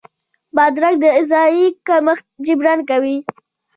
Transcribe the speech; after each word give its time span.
بادرنګ 0.55 0.95
د 1.03 1.05
غذايي 1.15 1.65
کمښت 1.87 2.25
جبران 2.45 2.79
کوي. 2.89 3.17